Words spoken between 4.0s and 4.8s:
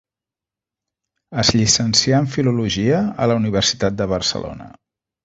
de Barcelona.